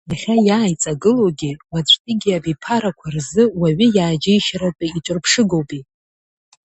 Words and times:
Иахьа 0.09 0.35
иааиҵагылогьы 0.47 1.51
уаҵәтәигьы 1.71 2.31
абиԥарақәа 2.37 3.07
рзы 3.15 3.43
уаҩы 3.59 3.87
иааџьеишьаратәы 3.97 4.85
иҿырԥшыгоупе! 4.97 5.79